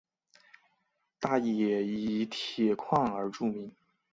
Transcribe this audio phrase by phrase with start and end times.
[1.19, 3.71] 大冶以铁矿而著名。